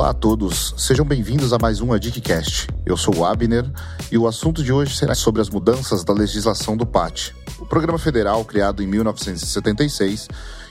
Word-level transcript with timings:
Olá 0.00 0.12
a 0.12 0.14
todos, 0.14 0.72
sejam 0.78 1.04
bem-vindos 1.04 1.52
a 1.52 1.58
mais 1.58 1.82
um 1.82 1.92
ADICcast. 1.92 2.68
Eu 2.86 2.96
sou 2.96 3.18
o 3.18 3.22
Abner 3.26 3.70
e 4.10 4.16
o 4.16 4.26
assunto 4.26 4.62
de 4.62 4.72
hoje 4.72 4.96
será 4.96 5.14
sobre 5.14 5.42
as 5.42 5.50
mudanças 5.50 6.02
da 6.02 6.14
legislação 6.14 6.74
do 6.74 6.86
PAT, 6.86 7.34
o 7.58 7.66
programa 7.66 7.98
federal 7.98 8.42
criado 8.42 8.82
em 8.82 8.86
1976 8.86 10.26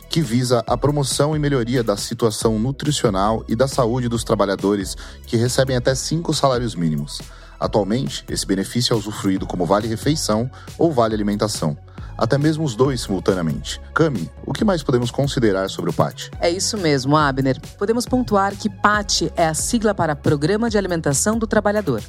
que 0.10 0.20
visa 0.20 0.64
a 0.66 0.76
promoção 0.76 1.36
e 1.36 1.40
melhoria 1.40 1.84
da 1.84 1.96
situação 1.96 2.58
nutricional 2.58 3.46
e 3.48 3.56
da 3.56 3.68
saúde 3.68 4.10
dos 4.10 4.24
trabalhadores 4.24 4.98
que 5.28 5.38
recebem 5.38 5.76
até 5.76 5.94
cinco 5.94 6.34
salários 6.34 6.74
mínimos. 6.74 7.22
Atualmente, 7.60 8.26
esse 8.28 8.48
benefício 8.48 8.96
é 8.96 8.98
usufruído 8.98 9.46
como 9.46 9.64
vale-refeição 9.64 10.50
ou 10.76 10.92
vale-alimentação 10.92 11.78
até 12.20 12.38
mesmo 12.38 12.66
os 12.66 12.76
dois 12.76 13.02
simultaneamente. 13.02 13.80
Cami, 13.94 14.30
o 14.46 14.52
que 14.52 14.66
mais 14.66 14.84
podemos 14.84 15.10
considerar 15.10 15.70
sobre 15.70 15.90
o 15.90 15.94
PAT? 15.94 16.30
É 16.42 16.50
isso 16.50 16.78
mesmo, 16.78 17.16
Abner. 17.16 17.60
Podemos 17.78 18.06
pontuar 18.06 18.56
que 18.56 18.70
PAT 18.70 19.32
é 19.38 19.48
a 19.48 19.54
sigla 19.54 19.96
para 19.96 20.16
Programa 20.16 20.70
de 20.70 20.78
Alimentação 20.78 21.40
do 21.40 21.48
Trabalhador 21.48 22.04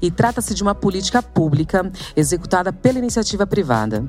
e 0.00 0.10
trata-se 0.10 0.54
de 0.54 0.62
uma 0.62 0.74
política 0.74 1.22
pública 1.22 1.90
executada 2.16 2.72
pela 2.72 2.98
iniciativa 2.98 3.46
privada. 3.46 4.04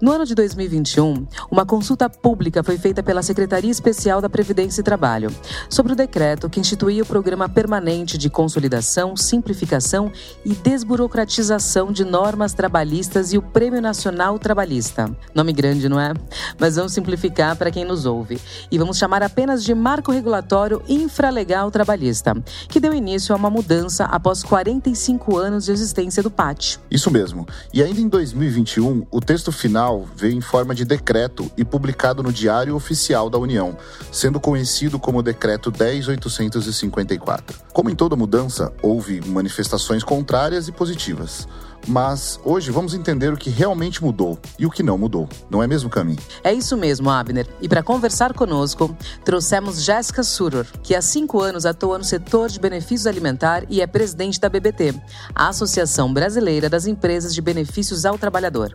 No 0.00 0.12
ano 0.12 0.26
de 0.26 0.34
2021, 0.34 1.26
uma 1.50 1.64
consulta 1.64 2.10
pública 2.10 2.62
foi 2.62 2.76
feita 2.76 3.02
pela 3.02 3.22
Secretaria 3.22 3.70
Especial 3.70 4.20
da 4.20 4.28
Previdência 4.28 4.80
e 4.80 4.84
Trabalho 4.84 5.30
sobre 5.68 5.92
o 5.92 5.96
decreto 5.96 6.50
que 6.50 6.60
instituía 6.60 7.02
o 7.02 7.06
Programa 7.06 7.48
Permanente 7.48 8.18
de 8.18 8.28
Consolidação, 8.28 9.16
Simplificação 9.16 10.10
e 10.44 10.52
Desburocratização 10.54 11.92
de 11.92 12.04
Normas 12.04 12.54
Trabalhistas 12.54 13.32
e 13.32 13.38
o 13.38 13.42
Prêmio 13.42 13.80
Nacional 13.80 14.38
Trabalhista. 14.38 14.95
Nome 15.34 15.52
grande, 15.52 15.88
não 15.88 16.00
é? 16.00 16.12
Mas 16.58 16.76
vamos 16.76 16.92
simplificar 16.92 17.56
para 17.56 17.70
quem 17.70 17.84
nos 17.84 18.06
ouve 18.06 18.40
e 18.70 18.78
vamos 18.78 18.96
chamar 18.96 19.22
apenas 19.22 19.64
de 19.64 19.74
Marco 19.74 20.12
Regulatório 20.12 20.82
Infralegal 20.88 21.70
Trabalhista, 21.70 22.34
que 22.68 22.80
deu 22.80 22.94
início 22.94 23.34
a 23.34 23.38
uma 23.38 23.50
mudança 23.50 24.04
após 24.04 24.42
45 24.42 25.16
25 25.16 25.36
anos 25.36 25.64
de 25.64 25.72
existência 25.72 26.22
do 26.22 26.30
PAT. 26.30 26.78
Isso 26.90 27.10
mesmo. 27.10 27.46
E 27.72 27.82
ainda 27.82 28.00
em 28.00 28.08
2021, 28.08 29.06
o 29.10 29.20
texto 29.20 29.50
final 29.50 30.06
veio 30.14 30.34
em 30.34 30.40
forma 30.40 30.74
de 30.74 30.84
decreto 30.84 31.50
e 31.56 31.64
publicado 31.64 32.22
no 32.22 32.32
Diário 32.32 32.74
Oficial 32.74 33.30
da 33.30 33.38
União, 33.38 33.76
sendo 34.12 34.40
conhecido 34.40 34.98
como 34.98 35.22
Decreto 35.22 35.70
10854. 35.70 37.58
Como 37.72 37.90
em 37.90 37.94
toda 37.94 38.16
mudança, 38.16 38.72
houve 38.82 39.20
manifestações 39.26 40.02
contrárias 40.02 40.68
e 40.68 40.72
positivas. 40.72 41.46
Mas 41.86 42.40
hoje 42.44 42.70
vamos 42.72 42.94
entender 42.94 43.32
o 43.32 43.36
que 43.36 43.48
realmente 43.48 44.02
mudou 44.02 44.38
e 44.58 44.66
o 44.66 44.70
que 44.70 44.82
não 44.82 44.98
mudou. 44.98 45.28
Não 45.48 45.62
é 45.62 45.66
mesmo, 45.66 45.88
Cami? 45.88 46.18
É 46.42 46.52
isso 46.52 46.76
mesmo, 46.76 47.08
Abner. 47.08 47.46
E 47.60 47.68
para 47.68 47.82
conversar 47.82 48.34
conosco, 48.34 48.96
trouxemos 49.24 49.82
Jéssica 49.82 50.24
Suror, 50.24 50.66
que 50.82 50.94
há 50.94 51.00
cinco 51.00 51.40
anos 51.40 51.64
atua 51.64 51.98
no 51.98 52.04
setor 52.04 52.48
de 52.48 52.58
benefícios 52.58 53.06
alimentar 53.06 53.64
e 53.68 53.80
é 53.80 53.86
presidente 53.86 54.40
da 54.40 54.48
BBT, 54.48 54.94
a 55.34 55.48
Associação 55.48 56.12
Brasileira 56.12 56.68
das 56.68 56.86
Empresas 56.86 57.32
de 57.32 57.40
Benefícios 57.40 58.04
ao 58.04 58.18
Trabalhador. 58.18 58.74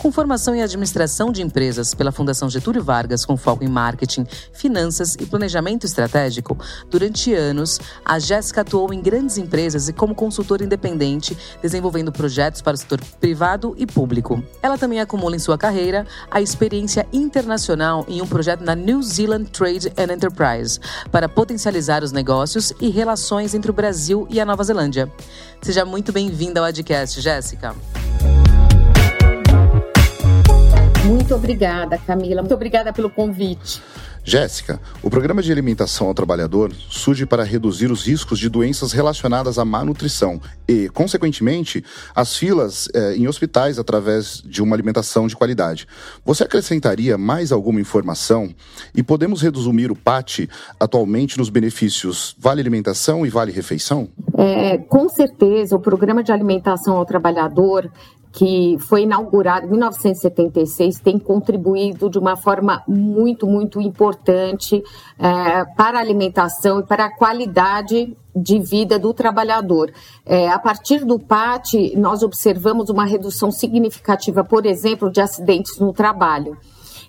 Com 0.00 0.12
formação 0.12 0.54
em 0.54 0.62
administração 0.62 1.32
de 1.32 1.42
empresas 1.42 1.94
pela 1.94 2.12
Fundação 2.12 2.48
Getúlio 2.48 2.84
Vargas, 2.84 3.24
com 3.24 3.36
foco 3.36 3.64
em 3.64 3.68
marketing, 3.68 4.24
finanças 4.52 5.16
e 5.18 5.26
planejamento 5.26 5.84
estratégico, 5.84 6.56
durante 6.88 7.34
anos, 7.34 7.80
a 8.04 8.18
Jéssica 8.18 8.60
atuou 8.60 8.92
em 8.92 9.00
grandes 9.00 9.38
empresas 9.38 9.88
e 9.88 9.92
como 9.92 10.14
consultora 10.14 10.64
independente, 10.64 11.36
desenvolvendo 11.60 12.12
projetos 12.12 12.51
projetos 12.52 12.62
para 12.62 12.74
o 12.74 12.76
setor 12.76 13.00
privado 13.18 13.74
e 13.78 13.86
público. 13.86 14.42
Ela 14.62 14.76
também 14.76 15.00
acumula 15.00 15.34
em 15.34 15.38
sua 15.38 15.56
carreira 15.56 16.06
a 16.30 16.40
experiência 16.40 17.06
internacional 17.12 18.04
em 18.06 18.20
um 18.20 18.26
projeto 18.26 18.62
na 18.62 18.74
New 18.74 19.02
Zealand 19.02 19.46
Trade 19.46 19.92
and 19.96 20.12
Enterprise 20.12 20.78
para 21.10 21.28
potencializar 21.28 22.04
os 22.04 22.12
negócios 22.12 22.72
e 22.80 22.90
relações 22.90 23.54
entre 23.54 23.70
o 23.70 23.74
Brasil 23.74 24.26
e 24.30 24.38
a 24.38 24.44
Nova 24.44 24.62
Zelândia. 24.62 25.10
Seja 25.62 25.84
muito 25.84 26.12
bem-vinda 26.12 26.60
ao 26.60 26.66
Adcast, 26.66 27.20
Jéssica. 27.20 27.74
Muito 31.04 31.34
obrigada, 31.34 31.98
Camila. 31.98 32.42
Muito 32.42 32.54
obrigada 32.54 32.92
pelo 32.92 33.10
convite. 33.10 33.82
Jéssica, 34.24 34.80
o 35.02 35.10
programa 35.10 35.42
de 35.42 35.50
alimentação 35.50 36.06
ao 36.06 36.14
trabalhador 36.14 36.72
surge 36.88 37.26
para 37.26 37.42
reduzir 37.42 37.90
os 37.90 38.06
riscos 38.06 38.38
de 38.38 38.48
doenças 38.48 38.92
relacionadas 38.92 39.58
à 39.58 39.64
má 39.64 39.84
nutrição 39.84 40.40
e, 40.68 40.88
consequentemente, 40.90 41.84
as 42.14 42.36
filas 42.36 42.88
eh, 42.94 43.16
em 43.16 43.26
hospitais 43.26 43.80
através 43.80 44.40
de 44.44 44.62
uma 44.62 44.76
alimentação 44.76 45.26
de 45.26 45.34
qualidade. 45.34 45.88
Você 46.24 46.44
acrescentaria 46.44 47.18
mais 47.18 47.50
alguma 47.50 47.80
informação? 47.80 48.54
E 48.94 49.02
podemos 49.02 49.42
resumir 49.42 49.90
o 49.90 49.96
PAT 49.96 50.48
atualmente 50.78 51.36
nos 51.36 51.48
benefícios 51.48 52.36
Vale 52.38 52.60
Alimentação 52.60 53.26
e 53.26 53.28
Vale 53.28 53.50
Refeição? 53.50 54.08
É, 54.44 54.76
com 54.76 55.08
certeza, 55.08 55.76
o 55.76 55.78
programa 55.78 56.20
de 56.20 56.32
alimentação 56.32 56.96
ao 56.96 57.06
trabalhador 57.06 57.88
que 58.32 58.76
foi 58.80 59.02
inaugurado 59.02 59.66
em 59.66 59.70
1976, 59.70 60.98
tem 61.00 61.18
contribuído 61.18 62.08
de 62.08 62.18
uma 62.18 62.34
forma 62.34 62.82
muito, 62.88 63.46
muito 63.46 63.78
importante 63.78 64.82
é, 65.18 65.64
para 65.76 65.98
a 65.98 66.00
alimentação 66.00 66.80
e 66.80 66.82
para 66.82 67.04
a 67.04 67.14
qualidade 67.14 68.16
de 68.34 68.58
vida 68.58 68.98
do 68.98 69.12
trabalhador. 69.12 69.92
É, 70.24 70.48
a 70.48 70.58
partir 70.58 71.04
do 71.04 71.18
PAT, 71.18 71.94
nós 71.94 72.22
observamos 72.22 72.88
uma 72.88 73.04
redução 73.04 73.50
significativa, 73.50 74.42
por 74.42 74.64
exemplo, 74.64 75.10
de 75.10 75.20
acidentes 75.20 75.78
no 75.78 75.92
trabalho. 75.92 76.56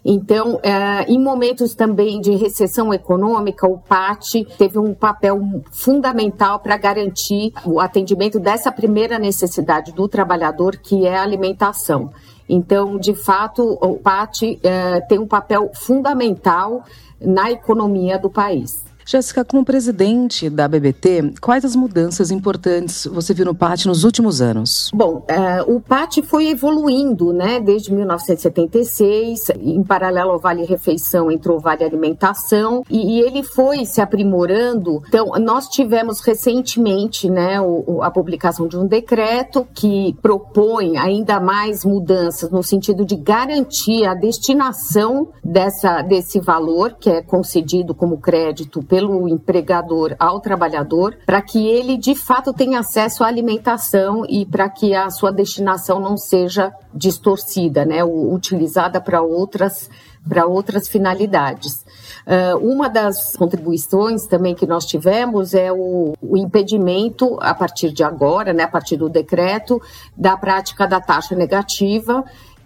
Então, 0.06 0.60
é, 0.62 1.06
em 1.10 1.18
momentos 1.18 1.74
também 1.74 2.20
de 2.20 2.36
recessão 2.36 2.94
econômica, 2.94 3.66
o 3.66 3.78
PAT 3.78 4.44
teve 4.58 4.78
um 4.78 4.94
papel 4.94 5.40
fundamental 5.72 6.60
para 6.60 6.76
garantir 6.76 7.54
o 7.66 7.80
atendimento 7.80 8.38
dessa 8.38 8.72
primeira 8.72 9.18
necessidade 9.18 9.94
do 9.94 10.08
trabalhador, 10.08 10.76
que 10.76 11.06
é 11.06 11.16
a 11.16 11.24
alimentação. 11.24 12.12
Então, 12.50 12.98
de 12.98 13.16
fato, 13.16 13.78
o 13.82 13.98
PAT 13.98 14.60
é, 14.62 15.00
tem 15.02 15.20
um 15.20 15.28
papel 15.28 15.72
fundamental 15.74 16.84
na 17.22 17.50
economia 17.50 18.20
do 18.20 18.30
país. 18.30 18.84
Jéssica, 19.06 19.44
como 19.44 19.66
presidente 19.66 20.50
da 20.50 20.68
BBT, 20.68 21.34
quais 21.42 21.66
as 21.66 21.76
mudanças 21.76 22.32
importantes 22.32 23.06
você 23.06 23.34
viu 23.34 23.46
no 23.46 23.56
PAT 23.56 23.86
nos 23.86 24.04
últimos 24.04 24.42
anos? 24.42 24.90
Bom, 24.94 25.24
é, 25.28 25.62
o 25.64 25.80
PAT 25.80 26.22
foi 26.24 26.50
evoluindo, 26.50 27.34
né, 27.34 27.60
desde 27.60 27.94
1976, 27.94 29.50
em 29.60 29.84
paralelo 29.84 30.32
ao 30.32 30.40
Vale 30.40 30.64
Refeição 30.66 31.32
entrou 31.32 31.58
o 31.58 31.60
Vale 31.60 31.84
Alimentação, 31.84 32.84
e, 32.90 33.18
e 33.18 33.20
ele 33.20 33.44
foi 33.44 33.86
se 33.86 34.02
aprimorando. 34.02 35.02
Então, 35.08 35.32
nós 35.40 35.68
tivemos 35.68 36.20
recentemente, 36.22 37.30
né, 37.30 37.60
o, 37.62 38.02
a 38.02 38.10
publicação 38.12 38.68
de 38.68 38.78
um 38.78 38.88
decreto 38.88 39.68
que 39.74 40.16
propõe 40.22 40.98
ainda 40.98 41.40
mais 41.40 41.84
mudanças 41.84 42.50
no 42.50 42.64
sentido 42.64 43.06
de 43.06 43.16
garantir 43.16 44.06
a 44.06 44.14
destinação 44.14 45.30
dessa, 45.44 46.02
desse 46.02 46.40
valor, 46.40 46.96
que 47.00 47.10
é 47.10 47.22
concedido 47.22 47.94
como 47.94 48.18
crédito 48.18 48.82
pelo 48.94 49.28
empregador 49.28 50.16
ao 50.20 50.40
trabalhador, 50.40 51.18
para 51.26 51.42
que 51.42 51.68
ele 51.68 51.98
de 51.98 52.14
fato 52.14 52.54
tenha 52.54 52.78
acesso 52.78 53.24
à 53.24 53.28
alimentação 53.28 54.24
e 54.30 54.46
para 54.46 54.70
que 54.70 54.94
a 54.94 55.10
sua 55.10 55.32
destinação 55.32 56.00
não 56.00 56.16
seja 56.16 56.72
distorcida, 56.94 57.86
né, 57.86 58.04
utilizada 58.04 59.02
para 59.02 59.20
outras 59.24 59.90
para 60.30 60.46
outras 60.46 60.88
finalidades. 60.88 61.84
Uh, 62.26 62.58
uma 62.66 62.88
das 62.88 63.36
contribuições 63.36 64.26
também 64.26 64.56
que 64.56 64.66
nós 64.66 64.86
tivemos 64.86 65.54
é 65.54 65.70
o, 65.70 66.14
o, 66.22 66.38
impedimento, 66.38 67.38
a 67.42 67.54
partir 67.54 67.92
de 67.92 68.06
agora, 68.06 68.54
né, 68.54 68.64
a 68.64 68.68
partir 68.70 68.96
do 68.96 69.10
decreto, 69.10 69.82
da 70.16 70.38
prática 70.38 70.88
da 70.88 71.02
taxa 71.02 71.36
negativa 71.36 72.24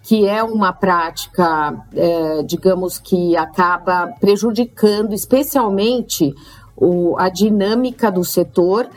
que 0.08 0.26
é 0.26 0.42
uma 0.42 0.72
prática, 0.72 1.84
é, 1.94 2.42
digamos, 2.42 2.98
que 2.98 3.36
acaba 3.36 4.06
prejudicando 4.18 5.12
especialmente 5.12 6.34
o, 6.74 7.14
a 7.18 7.28
dinâmica 7.28 8.10
do 8.10 8.24
setor 8.24 8.88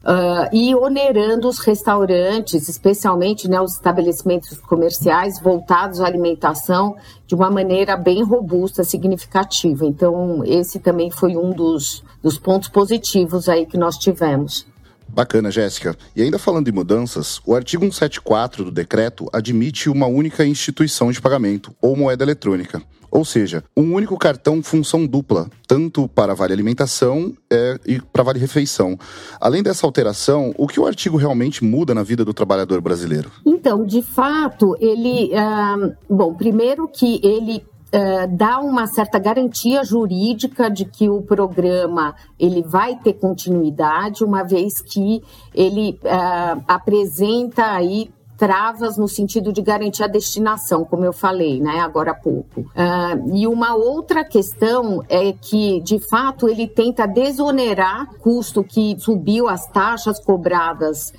Uh, 0.00 0.48
e 0.52 0.74
onerando 0.76 1.48
os 1.48 1.58
restaurantes, 1.58 2.68
especialmente 2.68 3.48
né, 3.48 3.60
os 3.60 3.72
estabelecimentos 3.72 4.56
comerciais 4.58 5.40
voltados 5.40 6.00
à 6.00 6.06
alimentação, 6.06 6.96
de 7.26 7.34
uma 7.34 7.50
maneira 7.50 7.96
bem 7.96 8.22
robusta, 8.22 8.84
significativa. 8.84 9.84
Então, 9.84 10.42
esse 10.46 10.78
também 10.78 11.10
foi 11.10 11.36
um 11.36 11.50
dos, 11.50 12.04
dos 12.22 12.38
pontos 12.38 12.68
positivos 12.68 13.48
aí 13.48 13.66
que 13.66 13.76
nós 13.76 13.98
tivemos. 13.98 14.66
Bacana, 15.08 15.50
Jéssica. 15.50 15.96
E 16.14 16.22
ainda 16.22 16.38
falando 16.38 16.68
em 16.68 16.72
mudanças, 16.72 17.40
o 17.46 17.54
artigo 17.54 17.82
174 17.84 18.64
do 18.64 18.70
decreto 18.70 19.28
admite 19.32 19.88
uma 19.88 20.06
única 20.06 20.44
instituição 20.44 21.10
de 21.10 21.20
pagamento, 21.20 21.74
ou 21.80 21.96
moeda 21.96 22.24
eletrônica. 22.24 22.82
Ou 23.10 23.24
seja, 23.24 23.64
um 23.76 23.94
único 23.94 24.18
cartão 24.18 24.62
função 24.62 25.06
dupla, 25.06 25.48
tanto 25.66 26.06
para 26.08 26.34
Vale 26.34 26.52
Alimentação 26.52 27.34
é, 27.50 27.78
e 27.86 28.00
para 28.00 28.22
Vale 28.22 28.38
Refeição. 28.38 28.98
Além 29.40 29.62
dessa 29.62 29.86
alteração, 29.86 30.54
o 30.58 30.66
que 30.66 30.78
o 30.78 30.86
artigo 30.86 31.16
realmente 31.16 31.64
muda 31.64 31.94
na 31.94 32.02
vida 32.02 32.24
do 32.24 32.34
trabalhador 32.34 32.80
brasileiro? 32.80 33.30
Então, 33.46 33.84
de 33.84 34.02
fato, 34.02 34.76
ele. 34.78 35.34
Ah, 35.34 35.90
bom, 36.08 36.34
primeiro 36.34 36.86
que 36.86 37.20
ele 37.22 37.64
uh, 37.88 38.36
dá 38.36 38.60
uma 38.60 38.86
certa 38.86 39.18
garantia 39.18 39.84
jurídica 39.84 40.70
de 40.70 40.84
que 40.84 41.08
o 41.08 41.22
programa 41.22 42.14
ele 42.38 42.62
vai 42.62 42.96
ter 42.96 43.14
continuidade, 43.14 44.24
uma 44.24 44.42
vez 44.42 44.80
que 44.80 45.22
ele 45.54 45.98
uh, 46.04 46.62
apresenta 46.66 47.72
aí 47.72 48.10
travas 48.36 48.96
no 48.96 49.08
sentido 49.08 49.52
de 49.52 49.60
garantir 49.60 50.04
a 50.04 50.06
destinação, 50.06 50.84
como 50.84 51.04
eu 51.04 51.12
falei, 51.12 51.60
né, 51.60 51.80
agora 51.80 52.12
há 52.12 52.14
pouco. 52.14 52.60
Uh, 52.60 53.34
e 53.34 53.48
uma 53.48 53.74
outra 53.74 54.24
questão 54.24 55.02
é 55.08 55.32
que, 55.32 55.80
de 55.80 55.98
fato, 55.98 56.48
ele 56.48 56.68
tenta 56.68 57.04
desonerar 57.04 58.06
custo 58.20 58.62
que 58.62 58.96
subiu 59.00 59.48
as 59.48 59.66
taxas 59.66 60.20
cobradas 60.20 61.12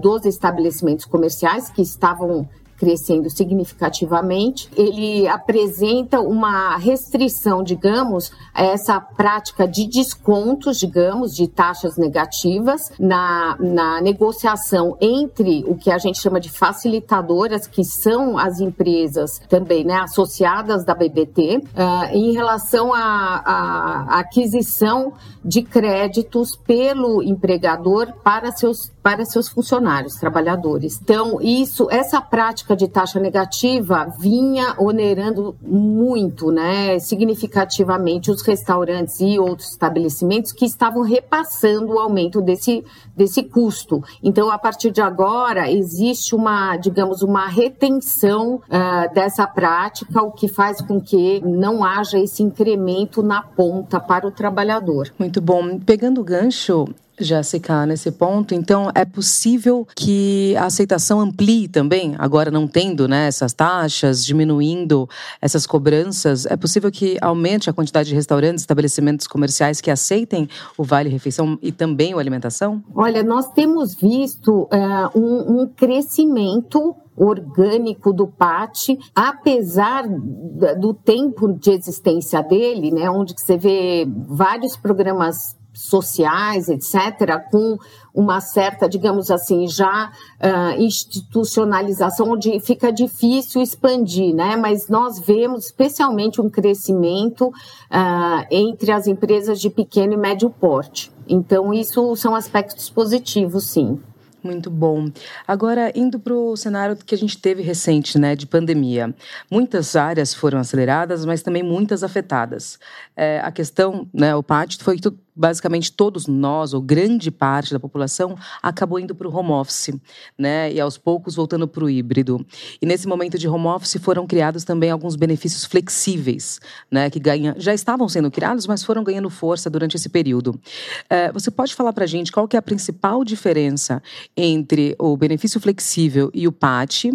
dos 0.00 0.24
estabelecimentos 0.24 1.04
comerciais 1.04 1.70
que 1.70 1.82
estavam 1.82 2.48
crescendo 2.82 3.30
significativamente. 3.30 4.68
Ele 4.76 5.28
apresenta 5.28 6.20
uma 6.20 6.76
restrição, 6.76 7.62
digamos, 7.62 8.32
a 8.52 8.64
essa 8.64 9.00
prática 9.00 9.68
de 9.68 9.86
descontos, 9.86 10.80
digamos, 10.80 11.32
de 11.32 11.46
taxas 11.46 11.96
negativas 11.96 12.90
na, 12.98 13.56
na 13.60 14.00
negociação 14.00 14.96
entre 15.00 15.64
o 15.68 15.76
que 15.76 15.92
a 15.92 15.98
gente 15.98 16.20
chama 16.20 16.40
de 16.40 16.50
facilitadoras, 16.50 17.68
que 17.68 17.84
são 17.84 18.36
as 18.36 18.58
empresas 18.58 19.40
também 19.48 19.84
né, 19.84 20.00
associadas 20.00 20.84
da 20.84 20.92
BBT, 20.92 21.58
uh, 21.58 21.62
ah, 21.76 22.08
em 22.12 22.32
relação 22.32 22.92
à 22.92 24.06
aquisição 24.18 25.12
de 25.44 25.62
créditos 25.62 26.56
pelo 26.56 27.22
empregador 27.22 28.12
para 28.24 28.50
seus 28.50 28.90
para 29.02 29.24
seus 29.24 29.48
funcionários, 29.48 30.14
trabalhadores. 30.14 31.00
Então, 31.02 31.40
isso, 31.40 31.88
essa 31.90 32.20
prática 32.20 32.71
de 32.76 32.88
taxa 32.88 33.18
negativa 33.18 34.12
vinha 34.18 34.74
onerando 34.78 35.54
muito, 35.60 36.50
né, 36.50 36.98
significativamente 36.98 38.30
os 38.30 38.42
restaurantes 38.42 39.20
e 39.20 39.38
outros 39.38 39.70
estabelecimentos 39.70 40.52
que 40.52 40.64
estavam 40.64 41.02
repassando 41.02 41.94
o 41.94 41.98
aumento 41.98 42.40
desse, 42.40 42.84
desse 43.16 43.42
custo. 43.42 44.02
Então, 44.22 44.50
a 44.50 44.58
partir 44.58 44.90
de 44.90 45.00
agora, 45.00 45.70
existe 45.70 46.34
uma, 46.34 46.76
digamos, 46.76 47.22
uma 47.22 47.46
retenção 47.46 48.56
uh, 48.56 49.14
dessa 49.14 49.46
prática, 49.46 50.22
o 50.22 50.32
que 50.32 50.48
faz 50.48 50.80
com 50.80 51.00
que 51.00 51.40
não 51.44 51.84
haja 51.84 52.18
esse 52.18 52.42
incremento 52.42 53.22
na 53.22 53.42
ponta 53.42 54.00
para 54.00 54.26
o 54.26 54.30
trabalhador. 54.30 55.12
Muito 55.18 55.40
bom. 55.40 55.78
Pegando 55.78 56.20
o 56.20 56.24
gancho, 56.24 56.86
Jéssica, 57.18 57.86
nesse 57.86 58.10
ponto, 58.10 58.54
então 58.54 58.90
é 58.94 59.04
possível 59.04 59.86
que 59.94 60.54
a 60.56 60.66
aceitação 60.66 61.20
amplie 61.20 61.68
também, 61.68 62.14
agora 62.18 62.50
não 62.50 62.66
tendo 62.66 63.06
né, 63.06 63.26
essas 63.26 63.52
taxas, 63.52 64.24
diminuindo 64.24 65.08
essas 65.40 65.66
cobranças, 65.66 66.46
é 66.46 66.56
possível 66.56 66.90
que 66.90 67.18
aumente 67.20 67.68
a 67.68 67.72
quantidade 67.72 68.08
de 68.08 68.14
restaurantes, 68.14 68.62
estabelecimentos 68.62 69.26
comerciais 69.26 69.80
que 69.80 69.90
aceitem 69.90 70.48
o 70.76 70.82
Vale 70.82 71.08
Refeição 71.08 71.58
e 71.62 71.70
também 71.70 72.14
o 72.14 72.18
alimentação? 72.18 72.82
Olha, 72.94 73.22
nós 73.22 73.48
temos 73.52 73.94
visto 73.94 74.62
uh, 74.62 75.18
um, 75.18 75.62
um 75.62 75.66
crescimento 75.66 76.96
orgânico 77.16 78.12
do 78.12 78.26
PAT, 78.26 78.98
apesar 79.14 80.08
do 80.08 80.94
tempo 80.94 81.52
de 81.52 81.70
existência 81.70 82.42
dele, 82.42 82.90
né, 82.90 83.10
onde 83.10 83.34
você 83.36 83.56
vê 83.56 84.06
vários 84.28 84.76
programas 84.76 85.56
sociais, 85.72 86.68
etc., 86.68 87.40
com 87.50 87.78
uma 88.14 88.40
certa, 88.40 88.88
digamos 88.88 89.30
assim, 89.30 89.66
já 89.66 90.12
uh, 90.38 90.80
institucionalização, 90.80 92.30
onde 92.30 92.60
fica 92.60 92.92
difícil 92.92 93.62
expandir, 93.62 94.34
né? 94.34 94.56
Mas 94.56 94.88
nós 94.88 95.18
vemos 95.18 95.66
especialmente 95.66 96.40
um 96.40 96.50
crescimento 96.50 97.48
uh, 97.48 98.46
entre 98.50 98.92
as 98.92 99.06
empresas 99.06 99.60
de 99.60 99.70
pequeno 99.70 100.12
e 100.12 100.16
médio 100.16 100.50
porte. 100.50 101.10
Então, 101.26 101.72
isso 101.72 102.14
são 102.16 102.34
aspectos 102.34 102.90
positivos, 102.90 103.64
sim. 103.64 103.98
Muito 104.42 104.68
bom. 104.70 105.08
Agora, 105.46 105.92
indo 105.94 106.18
para 106.18 106.34
o 106.34 106.56
cenário 106.56 106.96
que 106.96 107.14
a 107.14 107.18
gente 107.18 107.38
teve 107.38 107.62
recente, 107.62 108.18
né, 108.18 108.34
de 108.34 108.44
pandemia. 108.44 109.14
Muitas 109.48 109.94
áreas 109.94 110.34
foram 110.34 110.58
aceleradas, 110.58 111.24
mas 111.24 111.42
também 111.42 111.62
muitas 111.62 112.02
afetadas. 112.02 112.78
É, 113.16 113.40
a 113.40 113.52
questão, 113.52 114.08
né, 114.12 114.34
o 114.34 114.42
PAT 114.42 114.78
foi 114.82 114.96
que 114.96 115.02
basicamente 115.34 115.92
todos 115.92 116.26
nós, 116.26 116.74
ou 116.74 116.80
grande 116.80 117.30
parte 117.30 117.72
da 117.72 117.80
população, 117.80 118.36
acabou 118.62 118.98
indo 118.98 119.14
para 119.14 119.26
o 119.26 119.34
home 119.34 119.50
office, 119.50 119.90
né? 120.38 120.72
E 120.72 120.80
aos 120.80 120.98
poucos 120.98 121.34
voltando 121.34 121.66
para 121.66 121.84
o 121.84 121.90
híbrido. 121.90 122.44
E 122.80 122.86
nesse 122.86 123.08
momento 123.08 123.38
de 123.38 123.48
home 123.48 123.66
office 123.66 123.96
foram 124.00 124.26
criados 124.26 124.64
também 124.64 124.90
alguns 124.90 125.16
benefícios 125.16 125.64
flexíveis, 125.64 126.60
né? 126.90 127.08
Que 127.08 127.18
ganha, 127.18 127.54
já 127.58 127.72
estavam 127.72 128.08
sendo 128.08 128.30
criados, 128.30 128.66
mas 128.66 128.82
foram 128.82 129.02
ganhando 129.02 129.30
força 129.30 129.70
durante 129.70 129.96
esse 129.96 130.08
período. 130.08 130.60
É, 131.08 131.32
você 131.32 131.50
pode 131.50 131.74
falar 131.74 131.92
para 131.92 132.04
a 132.04 132.08
gente 132.08 132.30
qual 132.30 132.46
que 132.46 132.56
é 132.56 132.58
a 132.58 132.62
principal 132.62 133.24
diferença 133.24 134.02
entre 134.36 134.94
o 134.98 135.16
benefício 135.16 135.60
flexível 135.60 136.30
e 136.34 136.46
o 136.46 136.52
PAT, 136.52 137.06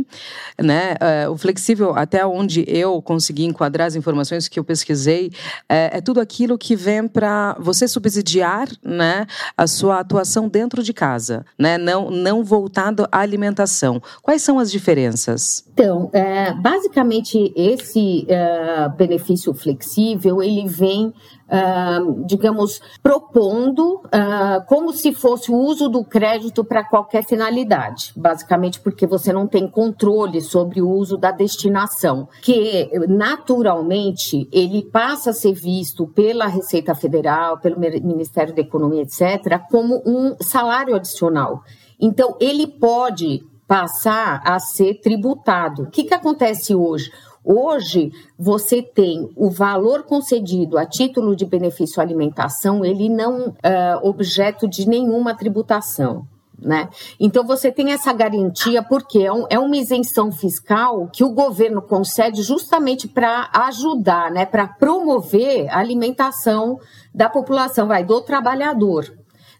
né? 0.59 0.95
É, 0.99 1.29
o 1.29 1.37
flexível, 1.37 1.95
até 1.95 2.25
onde 2.25 2.65
eu 2.67 2.99
consegui 3.01 3.45
enquadrar 3.45 3.87
as 3.87 3.95
informações 3.95 4.47
que 4.47 4.59
eu 4.59 4.63
pesquisei, 4.63 5.31
é, 5.69 5.97
é 5.97 6.01
tudo 6.01 6.19
aquilo 6.19 6.57
que 6.57 6.75
vem 6.75 7.07
para 7.07 7.55
você 7.59 7.87
subir 7.87 8.06
subsidiar 8.07 8.69
né, 8.83 9.25
a 9.55 9.67
sua 9.67 9.99
atuação 9.99 10.47
dentro 10.47 10.81
de 10.81 10.93
casa, 10.93 11.45
né, 11.59 11.77
não, 11.77 12.09
não 12.09 12.43
voltado 12.43 13.07
à 13.11 13.19
alimentação. 13.19 14.01
Quais 14.21 14.41
são 14.41 14.59
as 14.59 14.71
diferenças? 14.71 15.65
Então, 15.73 16.09
é, 16.13 16.53
basicamente, 16.53 17.51
esse 17.55 18.25
é, 18.29 18.89
benefício 18.97 19.53
flexível, 19.53 20.41
ele 20.41 20.67
vem 20.67 21.13
Uh, 21.49 22.25
digamos, 22.25 22.81
propondo 23.01 24.01
uh, 24.07 24.65
como 24.67 24.91
se 24.91 25.13
fosse 25.13 25.49
o 25.49 25.55
uso 25.55 25.87
do 25.87 26.03
crédito 26.03 26.61
para 26.61 26.83
qualquer 26.83 27.23
finalidade, 27.23 28.11
basicamente 28.17 28.81
porque 28.81 29.07
você 29.07 29.31
não 29.31 29.47
tem 29.47 29.65
controle 29.65 30.41
sobre 30.41 30.81
o 30.81 30.89
uso 30.89 31.15
da 31.15 31.31
destinação, 31.31 32.27
que 32.41 32.91
naturalmente 33.07 34.49
ele 34.51 34.83
passa 34.91 35.29
a 35.29 35.33
ser 35.33 35.53
visto 35.53 36.05
pela 36.07 36.47
Receita 36.47 36.93
Federal, 36.93 37.59
pelo 37.59 37.79
Ministério 37.79 38.53
da 38.53 38.61
Economia, 38.61 39.03
etc., 39.03 39.61
como 39.71 40.03
um 40.05 40.35
salário 40.41 40.95
adicional. 40.95 41.63
Então, 41.99 42.35
ele 42.39 42.67
pode 42.67 43.41
passar 43.67 44.41
a 44.45 44.59
ser 44.59 45.01
tributado. 45.01 45.83
O 45.83 45.89
que, 45.89 46.05
que 46.05 46.13
acontece 46.13 46.73
hoje? 46.73 47.11
Hoje, 47.49 48.11
você 48.37 48.81
tem 48.81 49.29
o 49.33 49.49
valor 49.49 50.03
concedido 50.03 50.77
a 50.77 50.85
título 50.85 51.33
de 51.33 51.45
benefício 51.45 52.01
alimentação, 52.01 52.83
ele 52.83 53.07
não 53.07 53.55
é 53.63 53.95
objeto 54.03 54.67
de 54.67 54.85
nenhuma 54.85 55.33
tributação. 55.33 56.27
Né? 56.59 56.89
Então 57.17 57.45
você 57.45 57.71
tem 57.71 57.93
essa 57.93 58.11
garantia 58.11 58.83
porque 58.83 59.19
é, 59.19 59.31
um, 59.31 59.45
é 59.49 59.57
uma 59.57 59.77
isenção 59.77 60.29
fiscal 60.29 61.07
que 61.07 61.23
o 61.23 61.31
governo 61.31 61.81
concede 61.81 62.41
justamente 62.41 63.07
para 63.07 63.49
ajudar, 63.53 64.29
né, 64.29 64.45
para 64.45 64.67
promover 64.67 65.69
a 65.69 65.77
alimentação 65.77 66.79
da 67.13 67.29
população, 67.29 67.87
vai 67.87 68.03
do 68.03 68.19
trabalhador. 68.19 69.05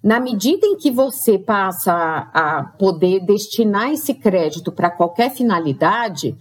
Na 0.03 0.19
medida 0.19 0.65
em 0.65 0.75
que 0.75 0.91
você 0.91 1.37
passa 1.37 1.93
a, 1.93 2.57
a 2.57 2.63
poder 2.63 3.21
destinar 3.21 3.93
esse 3.93 4.13
crédito 4.13 4.73
para 4.73 4.89
qualquer 4.89 5.29
finalidade, 5.29 6.35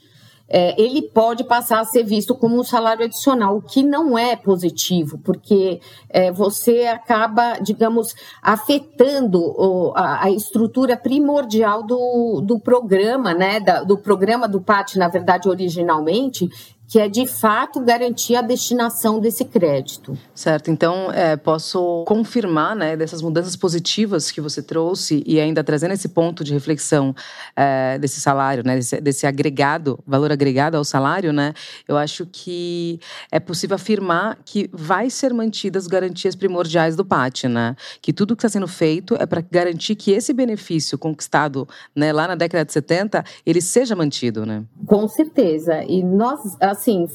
é, 0.49 0.81
ele 0.81 1.03
pode 1.03 1.45
passar 1.45 1.81
a 1.81 1.85
ser 1.85 2.05
visto 2.05 2.35
como 2.35 2.59
um 2.59 2.65
salário 2.65 3.05
adicional, 3.05 3.57
o 3.57 3.63
que 3.63 3.83
não 3.83 4.17
é 4.17 4.37
positivo, 4.37 5.19
porque 5.19 5.81
é, 6.09 6.31
você 6.31 6.87
acaba, 6.87 7.59
digamos, 7.59 8.15
afetando 8.41 9.41
o, 9.41 9.93
a, 9.97 10.25
a, 10.25 10.31
estrutura 10.31 10.97
primordial 10.97 11.83
do, 11.83 12.41
do 12.41 12.61
programa, 12.61 13.35
né, 13.35 13.59
da, 13.59 13.83
do 13.83 13.99
programa 13.99 14.47
do 14.47 14.61
PAT, 14.61 14.97
na 14.97 15.09
verdade, 15.09 15.49
originalmente, 15.49 16.49
que 16.89 16.99
é 16.99 17.09
de 17.09 17.27
fato 17.27 17.81
garantir 17.81 18.37
a 18.37 18.43
destinação 18.43 19.19
desse 19.19 19.45
crédito. 19.45 20.17
Certo, 20.35 20.71
então 20.71 21.11
é, 21.13 21.37
posso 21.37 22.05
confirmar 22.07 22.77
né, 22.77 22.97
dessas 22.97 23.21
mudanças 23.21 23.57
positivas 23.57 24.31
que 24.31 24.41
você 24.41 24.63
trouxe 24.63 25.23
e 25.27 25.41
ainda 25.41 25.65
trazendo 25.65 25.93
esse 25.93 26.09
ponto 26.09 26.45
de 26.45 26.53
reflexão 26.53 27.15
é, 27.57 27.99
desse 27.99 28.21
salário, 28.21 28.63
né, 28.65 28.77
desse, 28.77 29.01
desse, 29.01 29.27
agregado, 29.27 29.99
valor 30.07 30.31
agregado 30.31 30.77
ao 30.77 30.85
salário, 30.85 31.33
né, 31.33 31.53
eu 31.89 31.97
acho 31.97 32.27
que 32.27 33.01
é 33.31 33.41
possível 33.41 33.75
afirmar 33.75 34.39
que 34.45 34.71
vai 34.73 35.11
ser 35.11 35.33
mantidas 35.33 35.85
as 35.85 35.89
garantias 35.89 36.37
primordiais 36.37 36.95
do 36.95 37.05
PAT, 37.05 37.45
né, 37.45 37.75
que 38.01 38.13
tudo 38.13 38.37
que 38.37 38.41
está 38.41 38.49
sendo 38.49 38.69
feito 38.69 39.17
é 39.17 39.27
para 39.27 39.41
garantir 39.41 39.97
que 39.97 40.13
esse 40.13 40.33
benefício 40.33 40.97
conquistado 40.97 41.69
né, 41.95 42.13
lá 42.13 42.29
na 42.29 42.35
década 42.35 42.65
de 42.65 42.73
70, 42.73 43.25
ele 43.45 43.61
seja 43.61 43.97
mantido. 43.97 44.47
Né? 44.47 44.65
Com 44.87 45.09
certeza, 45.09 45.83
e 45.85 46.03
nós 46.03 46.41
assim, 46.77 47.07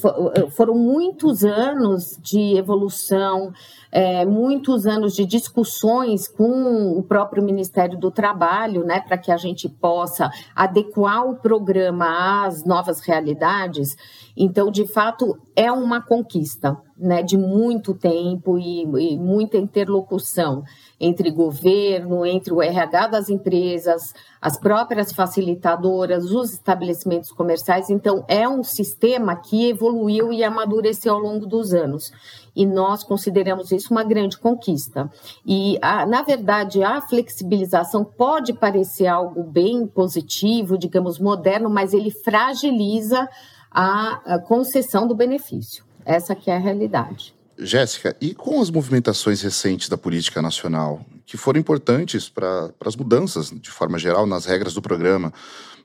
foram 0.50 0.74
muitos 0.74 1.44
anos 1.44 2.18
de 2.20 2.56
evolução, 2.56 3.52
é, 3.90 4.24
muitos 4.24 4.86
anos 4.86 5.14
de 5.14 5.24
discussões 5.24 6.26
com 6.26 6.98
o 6.98 7.02
próprio 7.02 7.42
Ministério 7.42 7.98
do 7.98 8.10
Trabalho, 8.10 8.84
né, 8.84 9.00
para 9.00 9.16
que 9.16 9.30
a 9.30 9.36
gente 9.36 9.68
possa 9.68 10.30
adequar 10.54 11.26
o 11.26 11.36
programa 11.36 12.44
às 12.44 12.64
novas 12.64 13.00
realidades. 13.00 13.96
Então, 14.36 14.70
de 14.70 14.86
fato, 14.86 15.38
é 15.54 15.70
uma 15.70 16.00
conquista, 16.00 16.76
né, 17.02 17.22
de 17.22 17.36
muito 17.36 17.94
tempo 17.94 18.58
e, 18.58 18.82
e 18.82 19.18
muita 19.18 19.58
interlocução 19.58 20.62
entre 21.00 21.32
governo, 21.32 22.24
entre 22.24 22.52
o 22.52 22.62
RH 22.62 23.08
das 23.08 23.28
empresas, 23.28 24.14
as 24.40 24.56
próprias 24.56 25.12
facilitadoras, 25.12 26.30
os 26.30 26.52
estabelecimentos 26.52 27.32
comerciais. 27.32 27.90
Então, 27.90 28.24
é 28.28 28.48
um 28.48 28.62
sistema 28.62 29.34
que 29.34 29.68
evoluiu 29.68 30.32
e 30.32 30.44
amadureceu 30.44 31.14
ao 31.14 31.18
longo 31.18 31.44
dos 31.44 31.74
anos 31.74 32.12
e 32.54 32.64
nós 32.64 33.02
consideramos 33.02 33.72
isso 33.72 33.92
uma 33.92 34.04
grande 34.04 34.38
conquista. 34.38 35.10
E, 35.44 35.78
a, 35.82 36.06
na 36.06 36.22
verdade, 36.22 36.82
a 36.84 37.00
flexibilização 37.00 38.04
pode 38.04 38.52
parecer 38.52 39.06
algo 39.06 39.42
bem 39.42 39.86
positivo, 39.86 40.78
digamos, 40.78 41.18
moderno, 41.18 41.68
mas 41.68 41.92
ele 41.92 42.10
fragiliza 42.10 43.28
a, 43.70 44.34
a 44.34 44.38
concessão 44.38 45.06
do 45.06 45.14
benefício. 45.14 45.84
Essa 46.04 46.34
que 46.34 46.50
é 46.50 46.56
a 46.56 46.58
realidade. 46.58 47.34
Jéssica, 47.58 48.16
e 48.20 48.34
com 48.34 48.60
as 48.60 48.70
movimentações 48.70 49.42
recentes 49.42 49.88
da 49.88 49.96
política 49.96 50.40
nacional, 50.40 51.00
que 51.26 51.36
foram 51.36 51.60
importantes 51.60 52.28
para 52.28 52.70
as 52.84 52.96
mudanças, 52.96 53.50
de 53.50 53.70
forma 53.70 53.98
geral, 53.98 54.26
nas 54.26 54.44
regras 54.44 54.74
do 54.74 54.82
programa, 54.82 55.32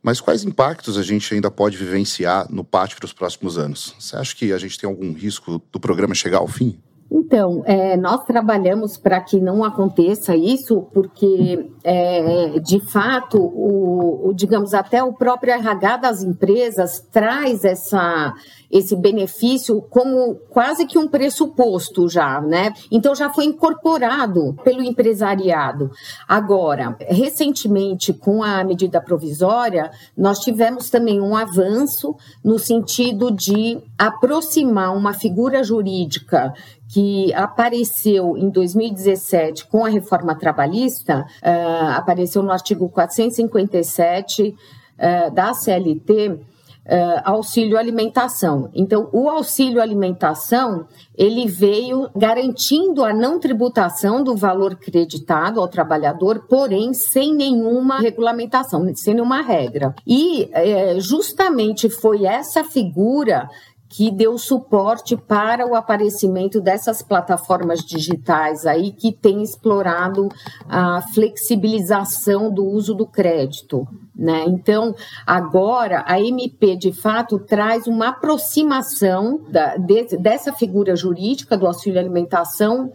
mas 0.01 0.21
quais 0.21 0.43
impactos 0.43 0.97
a 0.97 1.03
gente 1.03 1.33
ainda 1.33 1.51
pode 1.51 1.77
vivenciar 1.77 2.47
no 2.51 2.63
pátio 2.63 2.97
para 2.97 3.05
os 3.05 3.13
próximos 3.13 3.57
anos? 3.57 3.95
Você 3.99 4.15
acha 4.15 4.35
que 4.35 4.53
a 4.53 4.57
gente 4.57 4.77
tem 4.77 4.89
algum 4.89 5.13
risco 5.13 5.61
do 5.71 5.79
programa 5.79 6.15
chegar 6.15 6.37
ao 6.37 6.47
fim? 6.47 6.79
Então, 7.09 7.63
é, 7.65 7.95
nós 7.95 8.25
trabalhamos 8.25 8.97
para 8.97 9.21
que 9.21 9.39
não 9.39 9.63
aconteça 9.63 10.35
isso, 10.35 10.87
porque, 10.93 11.69
é, 11.83 12.59
de 12.59 12.81
fato, 12.81 13.37
o, 13.37 14.27
o, 14.27 14.33
digamos, 14.33 14.73
até 14.73 15.01
o 15.01 15.13
próprio 15.13 15.53
RH 15.53 15.97
das 15.97 16.21
empresas 16.21 16.99
traz 17.11 17.63
essa, 17.63 18.33
esse 18.69 18.95
benefício 18.95 19.81
como 19.89 20.35
quase 20.49 20.85
que 20.85 20.97
um 20.97 21.07
pressuposto 21.07 22.09
já, 22.09 22.41
né? 22.41 22.73
Então, 22.91 23.15
já 23.15 23.29
foi 23.29 23.45
incorporado 23.45 24.55
pelo 24.63 24.83
empresariado. 24.83 25.91
Agora, 26.27 26.95
recentemente, 27.07 28.11
com 28.13 28.43
a 28.43 28.63
medida 28.63 28.99
provisória, 28.99 29.91
nós 30.15 30.39
tivemos 30.39 30.89
também 30.89 31.21
um 31.21 31.35
avanço 31.35 32.15
no 32.43 32.59
sentido 32.59 33.31
de 33.31 33.79
aproximar 33.97 34.95
uma 34.95 35.13
figura 35.13 35.63
jurídica 35.63 36.53
que 36.89 37.33
apareceu 37.33 38.37
em 38.37 38.49
2017 38.49 39.65
com 39.67 39.85
a 39.85 39.89
reforma 39.89 40.35
trabalhista, 40.35 41.25
uh, 41.43 41.91
apareceu 41.97 42.41
no 42.41 42.51
artigo 42.51 42.87
457 42.89 44.55
uh, 44.97 45.33
da 45.33 45.53
CLT, 45.53 46.39
uh, 46.87 47.21
auxílio 47.23 47.77
alimentação. 47.77 48.69
Então, 48.73 49.09
o 49.11 49.29
auxílio 49.29 49.81
alimentação 49.81 50.87
ele 51.15 51.47
veio 51.47 52.09
garantindo 52.15 53.03
a 53.03 53.13
não 53.13 53.39
tributação 53.39 54.23
do 54.23 54.35
valor 54.35 54.75
creditado 54.75 55.59
ao 55.59 55.67
trabalhador, 55.67 56.45
porém 56.47 56.93
sem 56.93 57.33
nenhuma 57.33 57.99
regulamentação, 57.99 58.85
sem 58.95 59.15
nenhuma 59.15 59.41
regra. 59.41 59.93
E 60.05 60.49
eh, 60.53 60.99
justamente 60.99 61.89
foi 61.89 62.25
essa 62.25 62.63
figura 62.63 63.49
que 63.89 64.11
deu 64.11 64.37
suporte 64.37 65.15
para 65.15 65.65
o 65.65 65.75
aparecimento 65.75 66.59
dessas 66.59 67.01
plataformas 67.01 67.79
digitais 67.79 68.65
aí 68.65 68.91
que 68.91 69.11
têm 69.11 69.41
explorado 69.41 70.29
a 70.67 71.01
flexibilização 71.13 72.51
do 72.51 72.65
uso 72.65 72.93
do 72.93 73.05
crédito. 73.05 73.87
Né? 74.15 74.43
Então, 74.47 74.95
agora 75.25 76.03
a 76.05 76.19
MP 76.19 76.75
de 76.75 76.91
fato 76.91 77.39
traz 77.39 77.87
uma 77.87 78.09
aproximação 78.09 79.39
da, 79.49 79.77
de, 79.77 80.17
dessa 80.17 80.51
figura 80.51 80.95
jurídica 80.95 81.57
do 81.57 81.67
auxílio 81.67 81.99
alimentação 81.99 82.91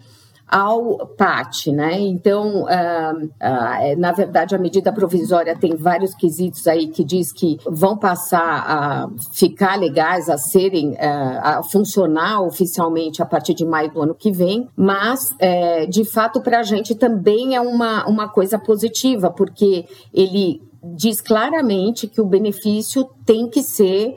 ao 0.53 1.07
PAT, 1.17 1.69
né? 1.69 1.99
Então, 1.99 2.65
uh, 2.65 3.25
uh, 3.25 3.99
na 3.99 4.13
verdade, 4.13 4.55
a 4.55 4.59
medida 4.59 4.93
provisória 4.93 5.57
tem 5.57 5.75
vários 5.77 6.15
quesitos 6.15 6.67
aí 6.67 6.89
que 6.89 7.03
diz 7.03 7.33
que 7.33 7.57
vão 7.67 7.97
passar 7.97 8.43
a 8.69 9.09
ficar 9.33 9.77
legais, 9.77 10.29
a 10.29 10.37
serem, 10.37 10.91
uh, 10.91 11.41
a 11.43 11.63
funcionar 11.63 12.43
oficialmente 12.43 13.23
a 13.23 13.25
partir 13.25 13.55
de 13.55 13.65
maio 13.65 13.91
do 13.93 14.03
ano 14.03 14.15
que 14.15 14.31
vem, 14.31 14.69
mas, 14.77 15.35
eh, 15.39 15.87
de 15.87 16.05
fato, 16.05 16.43
para 16.43 16.61
a 16.61 16.63
gente 16.63 16.95
também 16.95 17.57
é 17.57 17.61
uma, 17.61 18.07
uma 18.07 18.29
coisa 18.29 18.59
positiva, 18.59 19.31
porque 19.31 19.87
ele 20.13 20.61
diz 20.83 21.23
claramente 21.23 22.07
que 22.07 22.21
o 22.21 22.27
benefício 22.27 23.09
tem 23.25 23.49
que 23.49 23.63
ser 23.63 24.17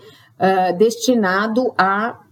destinado 0.77 1.73
a 1.77 2.24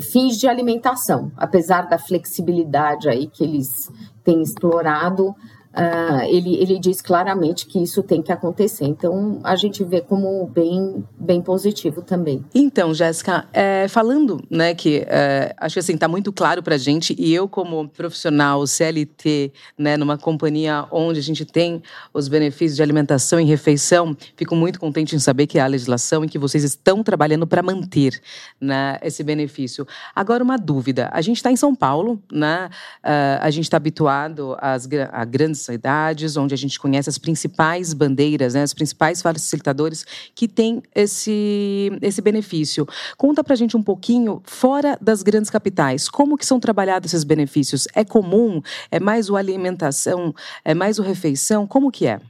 fins 0.00 0.38
de 0.38 0.46
alimentação, 0.46 1.32
apesar 1.36 1.88
da 1.88 1.98
flexibilidade 1.98 3.08
aí 3.08 3.26
que 3.26 3.42
eles 3.42 3.90
têm 4.22 4.42
explorado, 4.42 5.34
Uh, 5.74 6.22
ele, 6.28 6.54
ele 6.62 6.78
diz 6.78 7.00
claramente 7.00 7.66
que 7.66 7.82
isso 7.82 8.00
tem 8.00 8.22
que 8.22 8.30
acontecer. 8.30 8.84
Então, 8.84 9.40
a 9.42 9.56
gente 9.56 9.82
vê 9.82 10.00
como 10.00 10.46
bem, 10.46 11.04
bem 11.18 11.42
positivo 11.42 12.00
também. 12.00 12.44
Então, 12.54 12.94
Jéssica, 12.94 13.44
é, 13.52 13.88
falando, 13.88 14.40
né, 14.48 14.72
que 14.72 15.04
é, 15.08 15.52
acho 15.58 15.74
que 15.74 15.80
assim, 15.80 15.94
está 15.94 16.06
muito 16.06 16.32
claro 16.32 16.62
para 16.62 16.76
a 16.76 16.78
gente, 16.78 17.16
e 17.18 17.34
eu 17.34 17.48
como 17.48 17.88
profissional 17.88 18.64
CLT, 18.64 19.52
né, 19.76 19.96
numa 19.96 20.16
companhia 20.16 20.86
onde 20.92 21.18
a 21.18 21.22
gente 21.22 21.44
tem 21.44 21.82
os 22.12 22.28
benefícios 22.28 22.76
de 22.76 22.82
alimentação 22.82 23.40
e 23.40 23.44
refeição, 23.44 24.16
fico 24.36 24.54
muito 24.54 24.78
contente 24.78 25.16
em 25.16 25.18
saber 25.18 25.48
que 25.48 25.58
há 25.58 25.66
legislação 25.66 26.24
e 26.24 26.28
que 26.28 26.38
vocês 26.38 26.62
estão 26.62 27.02
trabalhando 27.02 27.48
para 27.48 27.62
manter 27.64 28.20
né, 28.60 28.96
esse 29.02 29.24
benefício. 29.24 29.84
Agora, 30.14 30.44
uma 30.44 30.56
dúvida. 30.56 31.10
A 31.12 31.20
gente 31.20 31.38
está 31.38 31.50
em 31.50 31.56
São 31.56 31.74
Paulo, 31.74 32.22
né, 32.30 32.70
uh, 33.02 33.40
a 33.40 33.50
gente 33.50 33.64
está 33.64 33.76
habituado 33.76 34.56
às, 34.60 34.88
a 35.10 35.24
grandes 35.24 35.63
cidades, 35.64 36.36
onde 36.36 36.54
a 36.54 36.56
gente 36.56 36.78
conhece 36.78 37.08
as 37.08 37.18
principais 37.18 37.92
bandeiras, 37.92 38.54
né, 38.54 38.62
os 38.62 38.74
principais 38.74 39.22
facilitadores 39.22 40.04
que 40.34 40.46
têm 40.46 40.82
esse, 40.94 41.90
esse 42.00 42.20
benefício. 42.20 42.86
Conta 43.16 43.42
para 43.42 43.54
a 43.54 43.56
gente 43.56 43.76
um 43.76 43.82
pouquinho, 43.82 44.42
fora 44.44 44.98
das 45.00 45.22
grandes 45.22 45.50
capitais, 45.50 46.08
como 46.08 46.36
que 46.36 46.46
são 46.46 46.60
trabalhados 46.60 47.12
esses 47.12 47.24
benefícios? 47.24 47.86
É 47.94 48.04
comum? 48.04 48.60
É 48.90 49.00
mais 49.00 49.28
o 49.30 49.36
alimentação? 49.36 50.34
É 50.64 50.74
mais 50.74 50.98
o 50.98 51.02
refeição? 51.02 51.66
Como 51.66 51.90
que 51.90 52.06
é? 52.06 52.20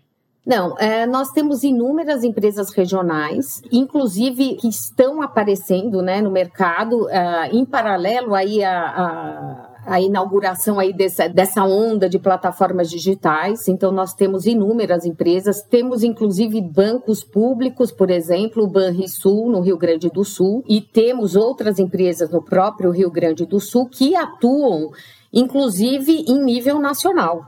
Não, 0.46 0.76
é, 0.78 1.06
nós 1.06 1.30
temos 1.30 1.62
inúmeras 1.62 2.22
empresas 2.22 2.70
regionais, 2.70 3.62
inclusive 3.72 4.56
que 4.56 4.68
estão 4.68 5.22
aparecendo 5.22 6.02
né, 6.02 6.20
no 6.20 6.30
mercado, 6.30 7.04
uh, 7.06 7.48
em 7.50 7.64
paralelo 7.64 8.34
aí 8.34 8.62
a, 8.62 8.78
a 8.78 9.73
a 9.86 10.00
inauguração 10.00 10.78
aí 10.78 10.92
dessa, 10.92 11.28
dessa 11.28 11.64
onda 11.64 12.08
de 12.08 12.18
plataformas 12.18 12.90
digitais. 12.90 13.68
Então, 13.68 13.92
nós 13.92 14.14
temos 14.14 14.46
inúmeras 14.46 15.04
empresas, 15.04 15.62
temos 15.62 16.02
inclusive 16.02 16.60
bancos 16.60 17.22
públicos, 17.22 17.92
por 17.92 18.10
exemplo, 18.10 18.64
o 18.64 18.68
Banrisul, 18.68 19.50
no 19.50 19.60
Rio 19.60 19.76
Grande 19.76 20.08
do 20.08 20.24
Sul, 20.24 20.64
e 20.68 20.80
temos 20.80 21.36
outras 21.36 21.78
empresas 21.78 22.30
no 22.30 22.42
próprio 22.42 22.90
Rio 22.90 23.10
Grande 23.10 23.46
do 23.46 23.60
Sul 23.60 23.88
que 23.88 24.14
atuam, 24.16 24.90
inclusive, 25.32 26.24
em 26.28 26.42
nível 26.42 26.78
nacional. 26.78 27.42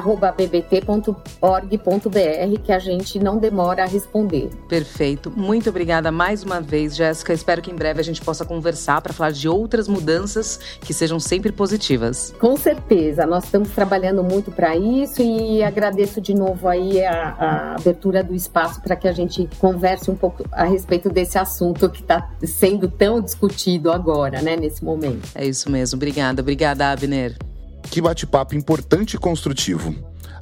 bbt.org.br 0.64 1.14
que 2.62 2.72
a 2.72 2.78
gente 2.78 3.18
não 3.18 3.38
demora 3.38 3.84
a 3.84 3.86
responder. 3.86 4.50
Perfeito. 4.68 5.30
Muito 5.30 5.68
obrigada 5.70 6.10
mais 6.10 6.42
uma 6.42 6.60
vez, 6.60 6.96
Jéssica. 6.96 7.32
Espero 7.32 7.62
que 7.62 7.70
em 7.70 7.74
breve 7.74 8.00
a 8.00 8.04
gente 8.04 8.20
possa 8.20 8.44
conversar 8.44 9.00
para 9.00 9.12
falar 9.12 9.30
de 9.32 9.48
outras 9.48 9.88
mudanças 9.88 10.58
que 10.80 10.92
sejam 10.92 11.18
sempre 11.20 11.52
positivas. 11.52 12.34
Com 12.38 12.56
certeza. 12.56 13.26
Nós 13.26 13.44
estamos 13.44 13.70
trabalhando 13.70 14.22
muito 14.22 14.50
para 14.50 14.76
isso 14.76 15.22
e 15.22 15.62
agradeço 15.62 16.20
de 16.20 16.34
novo 16.34 16.68
aí 16.68 17.04
a, 17.04 17.28
a 17.38 17.74
abertura 17.74 18.22
do 18.22 18.34
espaço 18.34 18.80
para 18.80 18.96
que 18.96 19.08
a 19.08 19.12
gente 19.12 19.48
converse 19.58 20.10
um 20.10 20.16
pouco 20.16 20.44
a 20.52 20.64
respeito 20.64 21.08
desse 21.10 21.38
assunto 21.38 21.88
que 21.88 22.00
está 22.00 22.30
sendo 22.44 22.88
tão 22.88 23.20
discutido 23.20 23.90
agora, 23.92 24.40
né, 24.42 24.56
nesse 24.56 24.84
momento. 24.84 25.28
É 25.34 25.46
isso 25.46 25.70
mesmo. 25.70 25.96
Obrigada. 25.96 26.42
Obrigada, 26.42 26.90
Abner. 26.90 27.36
Que 27.90 28.00
bate-papo 28.00 28.54
importante 28.54 29.14
e 29.14 29.18
construtivo. 29.18 29.94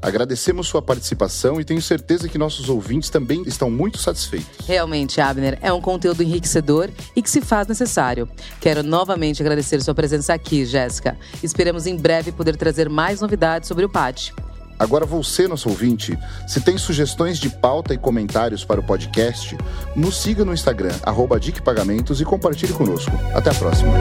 Agradecemos 0.02 0.66
sua 0.66 0.82
participação 0.82 1.60
e 1.60 1.64
tenho 1.64 1.80
certeza 1.80 2.28
que 2.28 2.36
nossos 2.36 2.68
ouvintes 2.68 3.08
também 3.08 3.42
estão 3.46 3.70
muito 3.70 3.98
satisfeitos. 3.98 4.66
Realmente, 4.66 5.20
Abner, 5.20 5.56
é 5.62 5.72
um 5.72 5.80
conteúdo 5.80 6.24
enriquecedor 6.24 6.90
e 7.14 7.22
que 7.22 7.30
se 7.30 7.40
faz 7.40 7.68
necessário. 7.68 8.28
Quero 8.60 8.82
novamente 8.82 9.40
agradecer 9.40 9.80
sua 9.80 9.94
presença 9.94 10.34
aqui, 10.34 10.66
Jéssica. 10.66 11.16
Esperamos 11.40 11.86
em 11.86 11.96
breve 11.96 12.32
poder 12.32 12.56
trazer 12.56 12.88
mais 12.88 13.20
novidades 13.20 13.68
sobre 13.68 13.84
o 13.84 13.88
PAT. 13.88 14.32
Agora 14.76 15.06
você, 15.06 15.46
nosso 15.46 15.68
ouvinte, 15.68 16.18
se 16.48 16.60
tem 16.60 16.76
sugestões 16.76 17.38
de 17.38 17.48
pauta 17.48 17.94
e 17.94 17.98
comentários 17.98 18.64
para 18.64 18.80
o 18.80 18.82
podcast, 18.82 19.56
nos 19.94 20.20
siga 20.20 20.44
no 20.44 20.52
Instagram, 20.52 20.94
arroba 21.04 21.38
e 21.38 22.24
compartilhe 22.24 22.72
conosco. 22.72 23.12
Até 23.32 23.50
a 23.50 23.54
próxima. 23.54 23.92